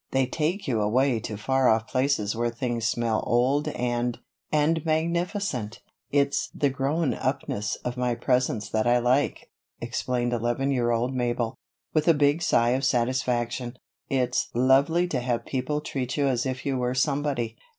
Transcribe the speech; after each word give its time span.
"They 0.09 0.25
take 0.25 0.67
you 0.67 0.81
away 0.81 1.19
to 1.19 1.37
far 1.37 1.69
off 1.69 1.85
places 1.85 2.35
where 2.35 2.49
things 2.49 2.87
smell 2.87 3.23
old 3.27 3.67
and 3.67 4.17
and 4.51 4.83
magnificent." 4.83 5.79
"It's 6.09 6.49
the 6.55 6.71
grown 6.71 7.13
upness 7.13 7.75
of 7.85 7.97
my 7.97 8.15
presents 8.15 8.67
that 8.69 8.87
I 8.87 8.97
like," 8.97 9.51
explained 9.79 10.33
eleven 10.33 10.71
year 10.71 10.89
old 10.89 11.13
Mabel, 11.13 11.55
with 11.93 12.07
a 12.07 12.15
big 12.15 12.41
sigh 12.41 12.69
of 12.69 12.83
satisfaction. 12.83 13.77
"It's 14.09 14.49
lovely 14.55 15.05
to 15.07 15.19
have 15.19 15.45
people 15.45 15.81
treat 15.81 16.17
you 16.17 16.25
as 16.27 16.47
if 16.47 16.65
you 16.65 16.77
were 16.77 16.95
somebody." 16.95 17.55